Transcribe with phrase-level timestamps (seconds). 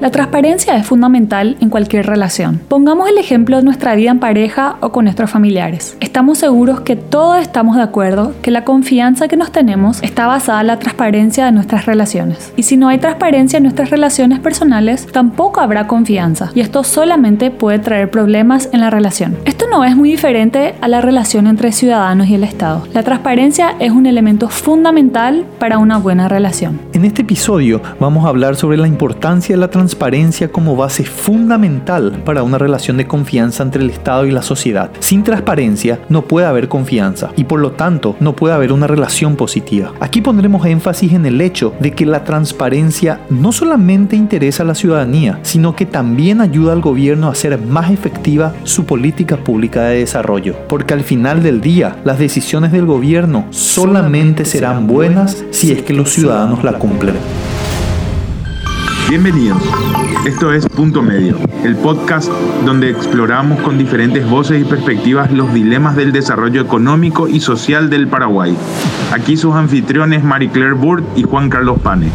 [0.00, 2.58] La transparencia es fundamental en cualquier relación.
[2.68, 5.94] Pongamos el ejemplo de nuestra vida en pareja o con nuestros familiares.
[6.00, 10.62] Estamos seguros que todos estamos de acuerdo que la confianza que nos tenemos está basada
[10.62, 12.50] en la transparencia de nuestras relaciones.
[12.56, 16.50] Y si no hay transparencia en nuestras relaciones personales, tampoco habrá confianza.
[16.54, 19.36] Y esto solamente puede traer problemas en la relación.
[19.44, 22.86] Esto no es muy diferente a la relación entre ciudadanos y el Estado.
[22.94, 26.80] La transparencia es un elemento fundamental para una buena relación.
[26.94, 29.89] En este episodio vamos a hablar sobre la importancia de la transparencia
[30.52, 34.90] como base fundamental para una relación de confianza entre el Estado y la sociedad.
[34.98, 39.36] Sin transparencia no puede haber confianza y por lo tanto no puede haber una relación
[39.36, 39.92] positiva.
[40.00, 44.74] Aquí pondremos énfasis en el hecho de que la transparencia no solamente interesa a la
[44.74, 49.98] ciudadanía, sino que también ayuda al gobierno a hacer más efectiva su política pública de
[49.98, 50.56] desarrollo.
[50.68, 55.92] Porque al final del día, las decisiones del gobierno solamente serán buenas si es que
[55.92, 57.14] los ciudadanos la cumplen.
[59.10, 59.60] Bienvenidos.
[60.24, 62.30] Esto es Punto Medio, el podcast
[62.64, 68.06] donde exploramos con diferentes voces y perspectivas los dilemas del desarrollo económico y social del
[68.06, 68.56] Paraguay.
[69.12, 72.06] Aquí sus anfitriones Marie Claire Burt y Juan Carlos Pane.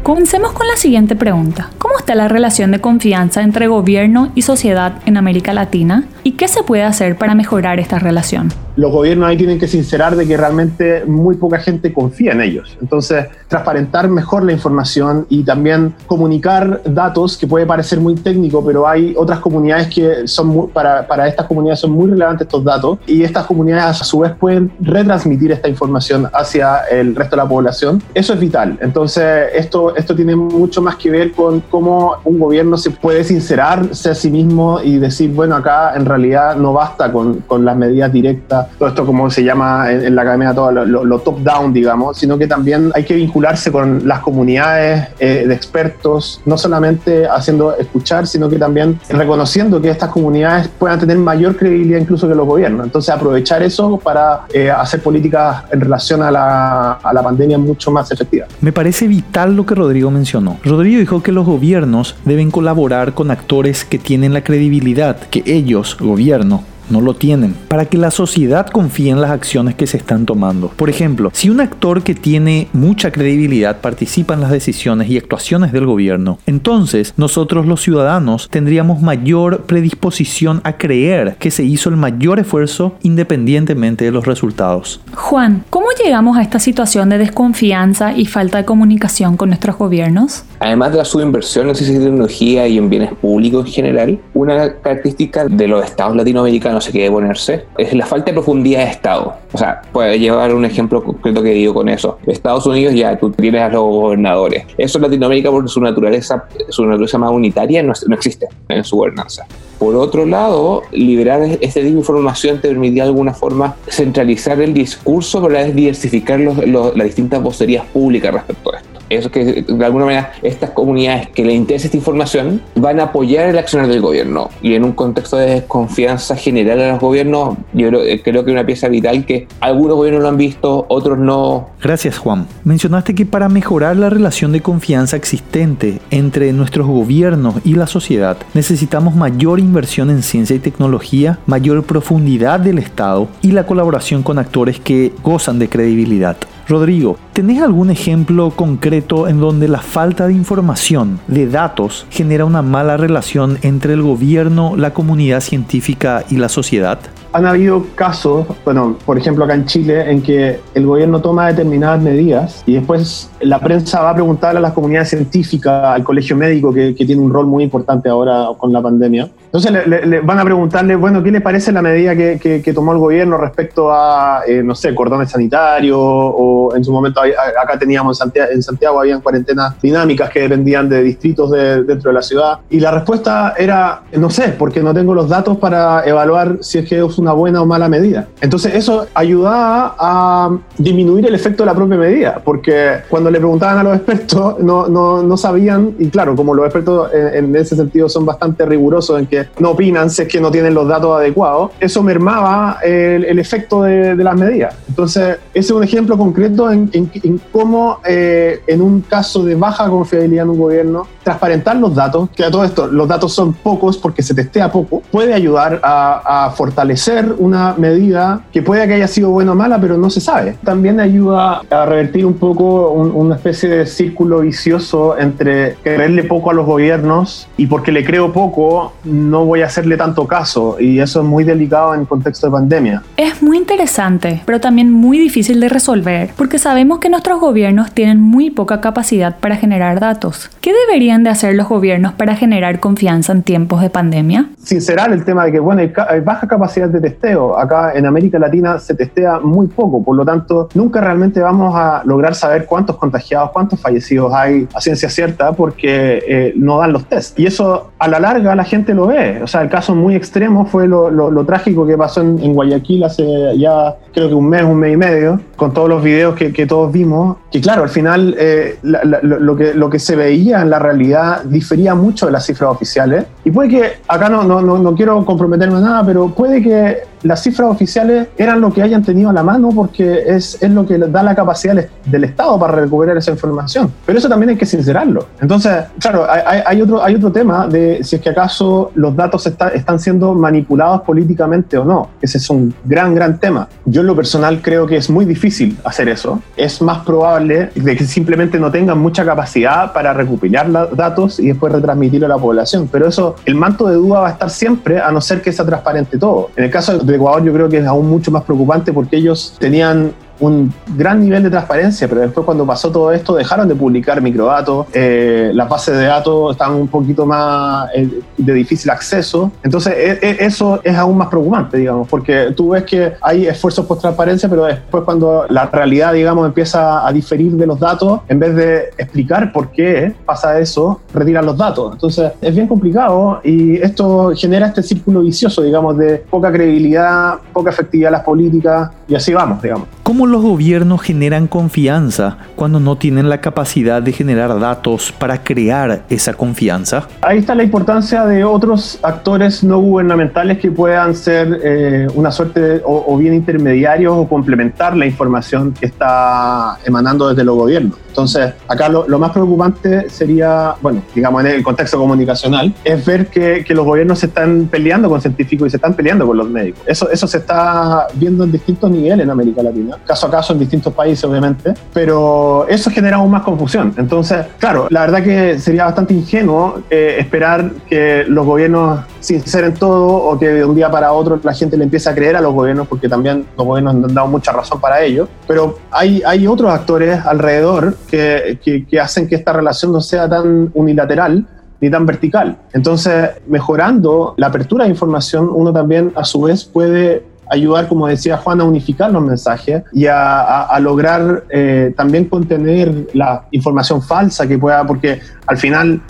[0.03, 1.71] Comencemos con la siguiente pregunta.
[1.79, 6.09] ¿Cómo está la relación de confianza entre gobierno y sociedad en América Latina?
[6.25, 8.53] ¿Y qué se puede hacer para mejorar esta relación?
[8.79, 12.79] Los gobiernos ahí tienen que sincerar de que realmente muy poca gente confía en ellos.
[12.81, 18.87] Entonces, transparentar mejor la información y también comunicar datos, que puede parecer muy técnico, pero
[18.87, 23.25] hay otras comunidades que son para, para estas comunidades son muy relevantes estos datos y
[23.25, 28.01] estas comunidades a su vez pueden retransmitir esta información hacia el resto de la población.
[28.15, 28.79] Eso es vital.
[28.81, 34.11] Entonces, esto, esto tiene mucho más que ver con cómo un gobierno se puede sincerarse
[34.11, 38.13] a sí mismo y decir, bueno, acá en realidad no basta con, con las medidas
[38.13, 42.47] directas, todo esto como se llama en, la academia, todo lo, top-down, digamos, sino que
[42.47, 48.49] también hay que vincularse con las comunidades eh, de expertos, no solamente haciendo escuchar, sino
[48.49, 52.87] que también reconociendo que estas comunidades puedan tener mayor credibilidad incluso que los gobiernos.
[52.87, 57.91] Entonces, aprovechar eso para eh, hacer políticas en relación a la, a la pandemia mucho
[57.91, 58.49] más efectivas.
[58.61, 60.59] Me parece vital lo que Rodrigo mencionó.
[60.65, 65.97] Rodrigo dijo que los gobiernos deben colaborar con actores que tienen la credibilidad que ellos,
[65.99, 70.27] gobierno, no lo tienen, para que la sociedad confíe en las acciones que se están
[70.27, 70.69] tomando.
[70.69, 75.73] Por ejemplo, si un actor que tiene mucha credibilidad participa en las decisiones y actuaciones
[75.73, 81.97] del gobierno, entonces nosotros los ciudadanos tendríamos mayor predisposición a creer que se hizo el
[81.97, 85.01] mayor esfuerzo independientemente de los resultados.
[85.15, 90.45] Juan, ¿cómo llegamos a esta situación de desconfianza y falta de comunicación con nuestros gobiernos?
[90.61, 94.75] Además de la subinversión en ciencia y tecnología y en bienes públicos en general, una
[94.81, 98.91] característica de los estados latinoamericanos no se quiere ponerse, es la falta de profundidad de
[98.91, 99.35] Estado.
[99.53, 102.19] O sea, puede llevar un ejemplo concreto que digo con eso.
[102.27, 104.65] Estados Unidos ya tú tienes a los gobernadores.
[104.79, 108.97] Eso en Latinoamérica por su naturaleza, su naturaleza más unitaria no, no existe en su
[108.97, 109.45] gobernanza.
[109.79, 115.57] Por otro lado, liberar este información te permitía de alguna forma centralizar el discurso, pero
[115.57, 116.57] a la vez diversificar los,
[116.97, 118.98] las distintas vocerías públicas respecto a esto.
[119.09, 123.49] Es que de alguna manera estas comunidades que les interesa esta información van a apoyar
[123.49, 124.51] el accionar del gobierno.
[124.63, 128.51] Y en un contexto de desconfianza general a los gobiernos, yo creo, eh, creo que
[128.51, 131.71] es una pieza vital que algunos gobiernos lo han visto, otros no.
[131.83, 132.47] Gracias Juan.
[132.65, 138.37] Mencionaste que para mejorar la relación de confianza existente entre nuestros gobiernos y la sociedad
[138.55, 144.39] necesitamos mayor inversión en ciencia y tecnología, mayor profundidad del Estado y la colaboración con
[144.39, 146.37] actores que gozan de credibilidad.
[146.69, 152.63] Rodrigo, ¿tenés algún ejemplo concreto en donde la falta de información, de datos, genera una
[152.63, 156.99] mala relación entre el gobierno, la comunidad científica y la sociedad?
[157.33, 162.01] han habido casos, bueno, por ejemplo acá en Chile, en que el gobierno toma determinadas
[162.01, 166.73] medidas y después la prensa va a preguntarle a las comunidades científicas, al colegio médico,
[166.73, 169.31] que, tiene un rol muy importante ahora con la pandemia.
[169.47, 173.39] Entonces le, van a preguntarle, bueno, ¿qué le parece la medida que, tomó el gobierno
[173.39, 178.51] respecto a, eh, no sé, cordones sanitarios o en su momento acá teníamos en Santiago,
[178.53, 182.59] en Santiago habían cuarentenas dinámicas que dependían de distritos dentro de la ciudad?
[182.71, 186.89] Y la respuesta era, no sé, porque no tengo los datos para evaluar si es
[186.89, 188.29] que es una buena o mala medida.
[188.41, 193.79] Entonces eso ayudaba a disminuir el efecto de la propia medida, porque cuando le preguntaban
[193.79, 198.09] a los expertos no, no, no sabían, y claro, como los expertos en, ese sentido
[198.09, 201.73] son bastante rigurosos en que no opinan si es que no tienen los datos adecuados,
[201.81, 204.75] eso mermaba el, el efecto de, de, las medidas.
[204.89, 207.11] Entonces, ese es un ejemplo concreto en, en,
[207.53, 212.45] cómo eh, en un caso de baja confiabilidad en un gobierno, transparentar los datos, que
[212.45, 216.51] a todo esto los datos son pocos porque se testea poco, puede ayudar a, a
[216.51, 220.57] fortalecer una medida que puede que haya sido buena o mala, pero no se sabe.
[220.65, 226.55] También ayuda a revertir un poco una especie de círculo vicioso entre creerle poco a
[226.55, 230.77] los gobiernos y porque le creo poco, no voy a hacerle tanto caso.
[230.81, 233.03] Y eso es muy delicado en contexto de pandemia.
[233.17, 238.21] Es muy interesante, pero también muy difícil de resolver, porque sabemos que nuestros gobiernos tienen
[238.21, 240.51] muy poca capacidad para generar datos.
[240.69, 244.51] ¿Qué deberían de hacer los gobiernos para generar confianza en tiempos de pandemia?
[244.63, 247.59] Sincerar el tema de que, bueno, hay baja capacidad de testeo.
[247.59, 252.03] Acá en América Latina se testea muy poco, por lo tanto, nunca realmente vamos a
[252.05, 257.07] lograr saber cuántos contagiados, cuántos fallecidos hay a ciencia cierta porque eh, no dan los
[257.07, 257.41] test.
[257.41, 259.43] Y eso a la larga la gente lo ve.
[259.43, 263.25] O sea, el caso muy extremo fue lo, lo, trágico que pasó en, Guayaquil hace
[263.57, 266.67] ya creo que un mes, un mes y medio, con todos los videos que, que
[266.67, 270.79] todos vimos, que claro, al final eh, lo, que, lo que se veía en la
[270.79, 273.27] realidad difería mucho de las cifras oficiales.
[273.45, 277.43] Y puede que, acá no, no, no, no quiero comprometerme nada, pero puede que las
[277.43, 280.99] cifras oficiales eran lo que hayan tenido a la mano porque es, es lo que
[280.99, 283.91] da la capacidad del, Estado para recuperar esa información.
[284.05, 285.29] Pero eso también hay que sincerarlo.
[285.41, 289.47] Entonces, claro, hay, hay otro, hay otro tema de si es que acaso los datos
[289.47, 292.11] están siendo manipulados políticamente o no.
[292.21, 293.69] Ese es un gran, gran tema.
[293.85, 296.43] Yo en lo personal creo que es muy difícil hacer eso.
[296.57, 301.49] Es más probable de que simplemente no tengan mucha capacidad para recopilar los datos y
[301.49, 302.89] después retransmitirlo a la población.
[302.91, 305.65] Pero eso, el manto de duda va a estar siempre a no ser que sea
[305.65, 306.51] transparente todo.
[306.57, 309.17] En el caso de de Ecuador yo creo que es aún mucho más preocupante porque
[309.17, 313.75] ellos tenían un gran nivel de transparencia, pero después cuando pasó todo esto dejaron de
[313.75, 319.51] publicar microdatos, eh, las bases de datos están un poquito más eh, de difícil acceso,
[319.63, 323.87] entonces e, e, eso es aún más preocupante, digamos, porque tú ves que hay esfuerzos
[323.87, 328.39] por transparencia, pero después cuando la realidad, digamos, empieza a diferir de los datos, en
[328.39, 331.93] vez de explicar por qué pasa eso, retiran los datos.
[331.93, 337.71] Entonces es bien complicado y esto genera este círculo vicioso, digamos, de poca credibilidad, poca
[337.71, 339.89] efectividad en las políticas y así vamos, digamos.
[340.09, 346.05] ¿Cómo los gobiernos generan confianza cuando no tienen la capacidad de generar datos para crear
[346.09, 347.07] esa confianza?
[347.21, 352.81] Ahí está la importancia de otros actores no gubernamentales que puedan ser eh, una suerte
[352.87, 357.99] o, bien intermediarios o complementar la información que está emanando desde los gobiernos.
[358.09, 363.63] Entonces, acá lo, más preocupante sería, bueno, digamos en el contexto comunicacional, es ver que,
[363.63, 366.83] que, los gobiernos se están peleando con científicos y se están peleando con los médicos.
[366.87, 370.59] Eso, eso se está viendo en distintos niveles en América Latina caso a caso en
[370.59, 373.95] distintos países, obviamente, pero eso genera aún más confusión.
[373.97, 380.07] Entonces, claro, la verdad que sería bastante ingenuo eh, esperar que los gobiernos sinceren todo
[380.07, 382.55] o que de un día para otro la gente le empiece a creer a los
[382.55, 386.73] gobiernos, porque también los gobiernos han dado mucha razón para ello, pero hay, hay otros
[386.73, 391.47] actores alrededor que, que, que hacen que esta relación no sea tan unilateral
[391.81, 392.57] ni tan vertical.
[392.73, 398.37] Entonces, mejorando la apertura de información, uno también a su vez puede ayudar, como decía
[398.37, 404.59] Juan, a unificar los mensajes y a, lograr eh, también contener la información falsa que
[404.59, 406.01] pueda, porque al final,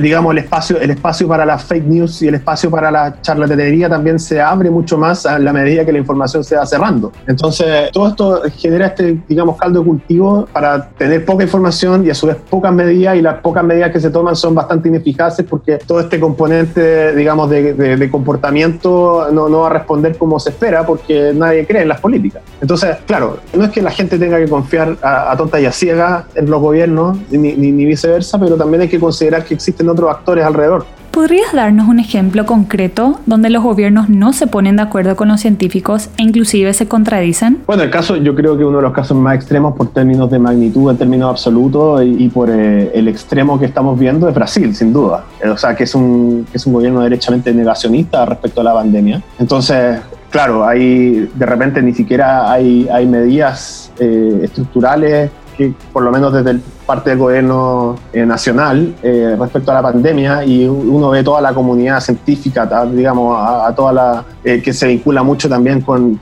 [0.00, 3.88] digamos, el espacio, el espacio para las fake news y el espacio para la charlatanería
[3.88, 7.12] también se abre mucho más a la medida que la información se va cerrando.
[7.26, 12.14] Entonces, todo esto genera este, digamos, caldo de cultivo para tener poca información y a
[12.14, 15.78] su vez pocas medidas y las pocas medidas que se toman son bastante ineficaces porque
[15.78, 21.32] todo este componente, digamos, de, comportamiento no, no va a responder como se espera porque
[21.34, 22.42] nadie cree en las políticas.
[22.60, 26.26] Entonces, claro, no es que la gente tenga que confiar a, tonta y a ciega
[26.34, 30.44] en los gobiernos ni, ni viceversa, pero también hay que considerar que existen otros actores
[30.44, 30.84] alrededor.
[31.16, 35.40] ¿Podrías darnos un ejemplo concreto donde los gobiernos no se ponen de acuerdo con los
[35.40, 37.62] científicos e inclusive se contradicen?
[37.66, 40.38] Bueno, el caso, yo creo que uno de los casos más extremos por términos de
[40.38, 44.92] magnitud, en términos absolutos y, por eh, el extremo que estamos viendo es Brasil, sin
[44.92, 45.24] duda.
[45.42, 49.22] Eh, o sea, que es un, es un gobierno derechamente negacionista respecto a la pandemia.
[49.38, 49.98] Entonces,
[50.30, 56.32] claro, hay, de repente ni siquiera hay, hay medidas eh, estructurales que por lo menos
[56.32, 61.40] desde parte del gobierno eh, nacional eh, respecto a la pandemia y uno ve toda
[61.40, 66.18] la comunidad científica, digamos, a, toda la que se vincula mucho también con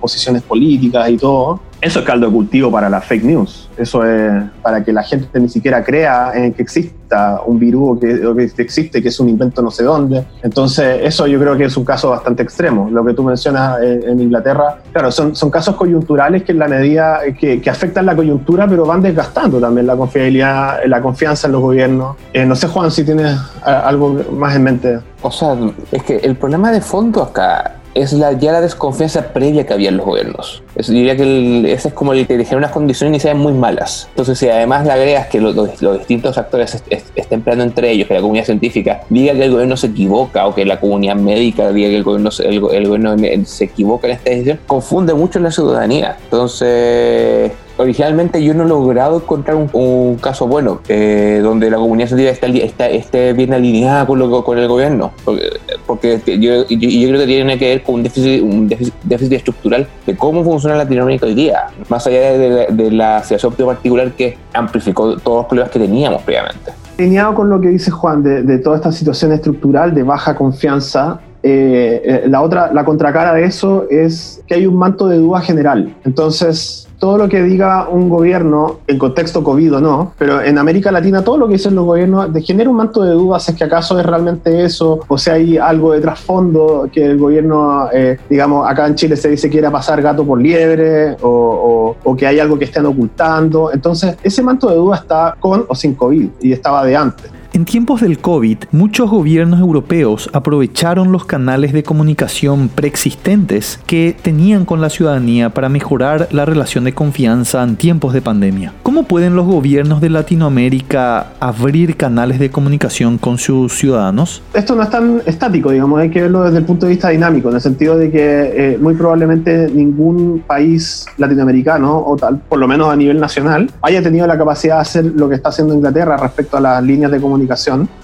[0.00, 3.68] posiciones políticas y todo eso es caldo de cultivo para las fake news.
[3.76, 8.52] Eso es para que la gente ni siquiera crea en que exista un virus que,
[8.54, 10.24] que existe, que es un invento no sé dónde.
[10.44, 12.88] Entonces, eso yo creo que es un caso bastante extremo.
[12.88, 17.60] Lo que tú mencionas en, Inglaterra, claro, son, casos coyunturales que en la medida que,
[17.60, 22.16] que, afectan la coyuntura, pero van desgastando también la confiabilidad, la confianza en los gobiernos.
[22.32, 25.00] Eh, no sé, Juan, si tienes algo más en mente.
[25.20, 25.56] O sea,
[25.90, 29.90] es que el problema de fondo acá es la, ya la desconfianza previa que había
[29.90, 30.62] en los gobiernos.
[30.88, 34.08] diría que ese es como el que dijeron unas condiciones iniciales muy malas.
[34.10, 35.54] Entonces, si además le agregas que los,
[35.98, 36.82] distintos actores
[37.14, 40.54] estén peleando entre ellos, que la comunidad científica diga que el gobierno se equivoca o
[40.54, 44.30] que la comunidad médica diga que el gobierno, el, el gobierno se equivoca en esta
[44.30, 46.16] decisión, confunde mucho la ciudadanía.
[46.24, 52.64] Entonces, originalmente yo no he logrado encontrar un, caso bueno eh, donde la comunidad científica
[52.64, 55.50] está, esté bien alineada con, lo, con el gobierno, porque,
[55.94, 60.76] yo, creo que tiene que ver con un déficit, un déficit, estructural de cómo funciona
[60.76, 65.78] Latinoamérica hoy día, más allá de, la situación particular que amplificó todos los problemas que
[65.78, 66.72] teníamos previamente.
[66.98, 71.20] Alineado con lo que dice Juan de, de toda esta situación estructural de baja confianza
[71.42, 75.40] eh, eh, la otra, la contracara de eso es que hay un manto de duda
[75.40, 75.94] general.
[76.04, 80.92] Entonces, todo lo que diga un gobierno, en contexto COVID o no, pero en América
[80.92, 83.98] Latina todo lo que dicen los gobiernos genera un manto de dudas, es que acaso
[83.98, 88.86] es realmente eso, o si hay algo de trasfondo que el gobierno, eh, digamos, acá
[88.86, 92.66] en Chile se dice quiera pasar gato por liebre, o, o, que hay algo que
[92.66, 93.72] estén ocultando.
[93.72, 97.41] Entonces, ese manto de duda está con o sin COVID, y estaba de antes.
[97.54, 104.64] En tiempos del COVID, muchos gobiernos europeos aprovecharon los canales de comunicación preexistentes que tenían
[104.64, 108.72] con la ciudadanía para mejorar la relación de confianza en tiempos de pandemia.
[108.82, 114.42] ¿Cómo pueden los gobiernos de Latinoamérica abrir canales de comunicación con sus ciudadanos?
[114.54, 117.50] Esto no es tan estático, digamos, hay que verlo desde el punto de vista dinámico,
[117.50, 122.66] en el sentido de que eh, muy probablemente ningún país latinoamericano, o tal, por lo
[122.66, 126.16] menos a nivel nacional, haya tenido la capacidad de hacer lo que está haciendo Inglaterra
[126.16, 127.41] respecto a las líneas de comunicación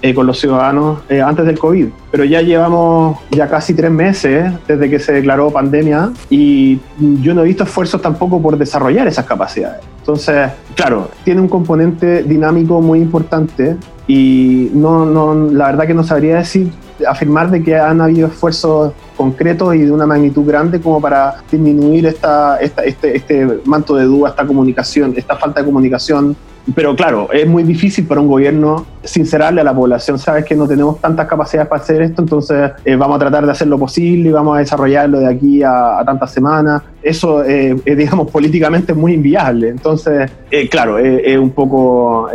[0.01, 1.87] eh, con los ciudadanos eh, antes del COVID.
[2.11, 6.79] Pero ya llevamos ya casi tres meses desde que se declaró pandemia y
[7.21, 9.81] yo no he visto esfuerzos tampoco por desarrollar esas capacidades.
[9.99, 13.77] Entonces, claro, tiene un componente dinámico muy importante
[14.07, 16.71] y no, no, la verdad que no sabría decir,
[17.07, 22.07] afirmar de que han habido esfuerzos concretos y de una magnitud grande como para disminuir
[22.07, 26.35] esta, esta, este, este manto de duda, esta comunicación, esta falta de comunicación
[26.75, 30.67] pero claro, es muy difícil para un gobierno sincerarle a la población, sabes que no
[30.67, 34.29] tenemos tantas capacidades para hacer esto, entonces eh, vamos a tratar de hacer lo posible
[34.29, 36.83] y vamos a desarrollarlo de aquí a, tantas semanas.
[37.01, 39.69] Eso, eh, es, digamos, políticamente muy inviable.
[39.69, 42.29] Entonces, eh, claro, es un poco...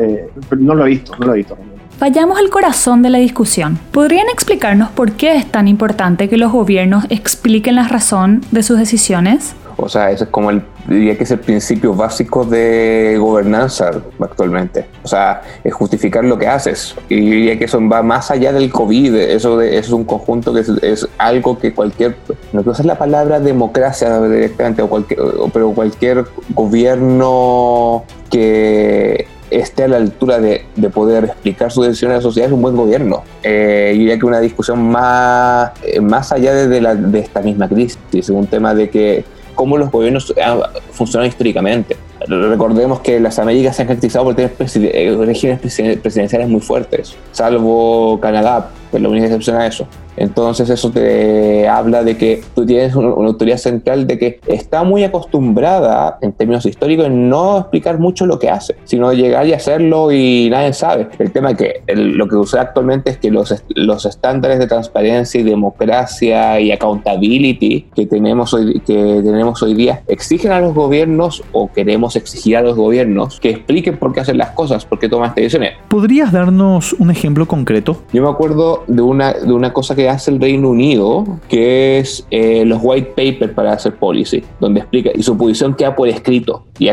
[0.58, 1.56] no lo he visto, no lo he visto.
[2.00, 3.78] Vayamos al corazón de la discusión.
[3.92, 8.78] ¿Podrían explicarnos por qué es tan importante que los gobiernos expliquen la razón de sus
[8.78, 9.54] decisiones?
[9.76, 14.86] O sea, eso es como el, diría que es el principio básico de gobernanza actualmente.
[15.02, 16.94] O sea, es justificar lo que haces.
[17.08, 19.14] Y diría que eso va más allá del COVID.
[19.14, 22.16] Eso, es un conjunto que es, algo que cualquier,
[22.52, 25.20] no quiero usar la palabra democracia directamente, o cualquier,
[25.52, 32.20] pero cualquier gobierno que esté a la altura de, poder explicar su decisión a la
[32.20, 33.22] sociedad es un buen gobierno.
[33.42, 37.98] Eh, diría que una discusión más, eh, más allá de, la, de esta misma crisis,
[38.12, 39.24] es un tema de que
[39.54, 40.60] cómo los gobiernos han
[40.92, 41.96] funcionado históricamente.
[42.26, 48.18] Recordemos que las Américas se han caracterizado por tener eh, regímenes presidenciales muy fuertes, salvo
[48.20, 49.86] Canadá, es la única excepción a eso.
[50.16, 55.02] Entonces eso te habla de que tú tienes una, autoridad central de que está muy
[55.02, 60.12] acostumbrada en términos históricos en no explicar mucho lo que hace, sino llegar y hacerlo
[60.12, 61.08] y nadie sabe.
[61.18, 65.40] El tema es que lo que sucede actualmente es que los, los estándares de transparencia
[65.40, 71.42] y democracia y accountability que tenemos, hoy, que tenemos hoy día exigen a los gobiernos
[71.52, 75.08] o queremos exigir a los gobiernos que expliquen por qué hacen las cosas, por qué
[75.08, 75.72] toman estas decisiones.
[75.88, 77.96] ¿Podrías darnos un ejemplo concreto?
[78.12, 82.26] Yo me acuerdo de una, de una cosa que hace el Reino Unido, que es
[82.30, 86.64] eh, los white papers para hacer policy, donde explica, y su posición queda por escrito
[86.78, 86.88] y,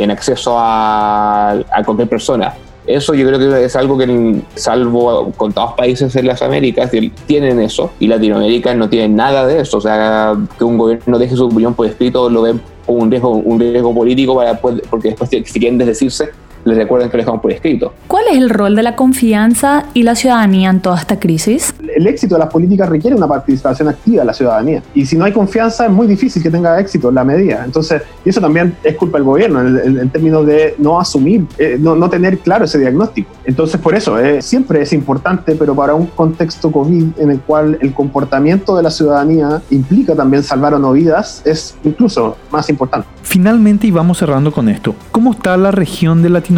[0.00, 2.54] en acceso a, a cualquier persona.
[2.86, 6.90] Eso yo creo que es algo que, salvo contados países en las Américas,
[7.26, 9.78] tienen eso y Latinoamérica no tiene nada de eso.
[9.78, 13.30] O sea, que un gobierno deje su opinión por escrito lo ven como un riesgo,
[13.30, 14.42] un riesgo político
[14.90, 16.30] porque después si quieren desdecirse
[16.64, 17.92] les recuerden que lo dejamos por escrito.
[18.06, 21.74] ¿Cuál es el rol de la confianza y la ciudadanía en toda esta crisis?
[21.94, 24.82] El éxito de las políticas requiere una participación activa de la ciudadanía.
[24.94, 27.62] Y si no hay confianza, es muy difícil que tenga éxito la medida.
[27.64, 31.96] Entonces, y eso también es culpa del gobierno en, términos de no asumir, eh, no,
[31.96, 33.30] no, tener claro ese diagnóstico.
[33.44, 37.78] Entonces, por eso, eh, siempre es importante, pero para un contexto COVID en el cual
[37.80, 43.08] el comportamiento de la ciudadanía implica también salvar o no vidas, es incluso más importante.
[43.22, 46.51] Finalmente, y vamos cerrando con esto, ¿cómo está la región de Latinoamérica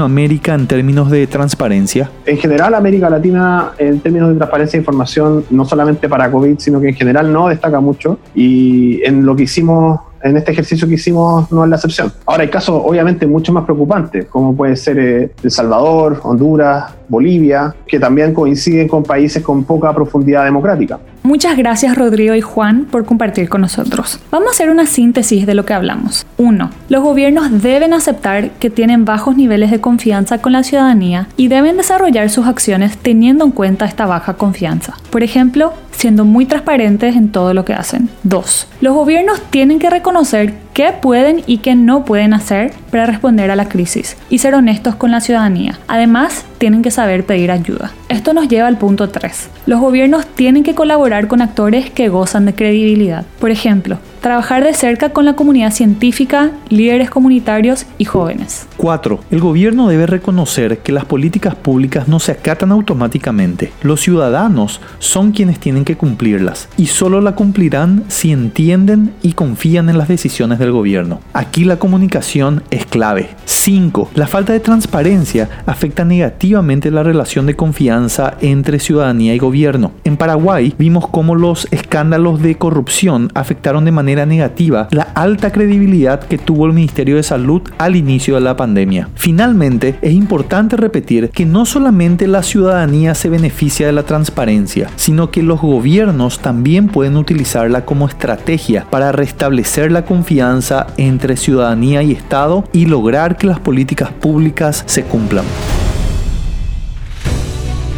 [0.54, 2.10] en términos de transparencia?
[2.26, 6.80] En general, América Latina, en términos de transparencia de información, no solamente para COVID, sino
[6.80, 8.18] que en general no destaca mucho.
[8.34, 12.10] Y en lo que hicimos en este ejercicio que hicimos no es la excepción.
[12.24, 17.74] Ahora hay casos obviamente mucho más preocupantes, como puede ser eh, El Salvador, Honduras, Bolivia,
[17.86, 20.98] que también coinciden con países con poca profundidad democrática.
[21.26, 24.20] Muchas gracias Rodrigo y Juan por compartir con nosotros.
[24.30, 26.26] Vamos a hacer una síntesis de lo que hablamos.
[26.36, 26.68] 1.
[26.90, 31.78] Los gobiernos deben aceptar que tienen bajos niveles de confianza con la ciudadanía y deben
[31.78, 34.98] desarrollar sus acciones teniendo en cuenta esta baja confianza.
[35.08, 38.08] Por ejemplo, siendo muy transparentes en todo lo que hacen.
[38.24, 38.68] 2.
[38.80, 43.56] Los gobiernos tienen que reconocer qué pueden y qué no pueden hacer para responder a
[43.56, 45.78] la crisis y ser honestos con la ciudadanía.
[45.88, 47.92] Además, tienen que saber pedir ayuda.
[48.08, 49.48] Esto nos lleva al punto 3.
[49.66, 53.24] Los gobiernos tienen que colaborar con actores que gozan de credibilidad.
[53.40, 58.66] Por ejemplo, trabajar de cerca con la comunidad científica, líderes comunitarios y jóvenes.
[58.78, 59.20] 4.
[59.30, 63.70] El gobierno debe reconocer que las políticas públicas no se acatan automáticamente.
[63.82, 69.90] Los ciudadanos son quienes tienen que cumplirlas y solo la cumplirán si entienden y confían
[69.90, 71.20] en las decisiones del gobierno.
[71.34, 73.28] Aquí la comunicación es clave.
[73.44, 74.12] 5.
[74.14, 79.92] La falta de transparencia afecta negativamente la relación de confianza entre ciudadanía y gobierno.
[80.04, 86.20] En Paraguay vimos cómo los escándalos de corrupción afectaron de manera negativa la alta credibilidad
[86.20, 89.08] que tuvo el Ministerio de Salud al inicio de la pandemia.
[89.14, 95.30] Finalmente, es importante repetir que no solamente la ciudadanía se beneficia de la transparencia, sino
[95.30, 102.12] que los gobiernos también pueden utilizarla como estrategia para restablecer la confianza entre ciudadanía y
[102.12, 105.44] Estado y lograr que las políticas públicas se cumplan.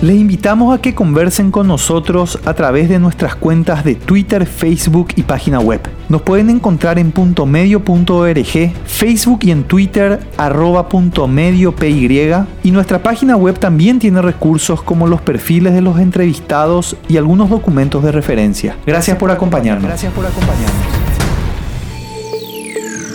[0.07, 5.09] Les invitamos a que conversen con nosotros a través de nuestras cuentas de Twitter, Facebook
[5.16, 5.81] y página web.
[6.09, 13.59] Nos pueden encontrar en puntomedio.org, Facebook y en Twitter arroba PY y nuestra página web
[13.59, 18.77] también tiene recursos como los perfiles de los entrevistados y algunos documentos de referencia.
[18.87, 19.88] Gracias por acompañarnos.
[19.88, 21.06] Gracias por acompañarnos.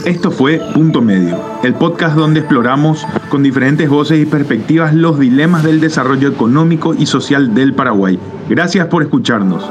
[0.05, 5.63] Esto fue Punto Medio, el podcast donde exploramos con diferentes voces y perspectivas los dilemas
[5.63, 8.17] del desarrollo económico y social del Paraguay.
[8.49, 9.63] Gracias por escucharnos.